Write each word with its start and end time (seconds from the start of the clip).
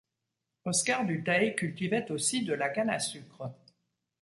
Oscar 0.65 1.05
du 1.05 1.23
Teil 1.23 1.53
cultivait 1.55 2.09
aussi 2.09 2.43
de 2.43 2.55
la 2.55 2.69
canne 2.69 2.89
à 2.89 2.97
sucre. 2.97 3.53